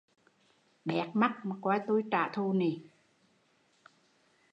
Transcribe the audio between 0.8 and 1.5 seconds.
Béc mắt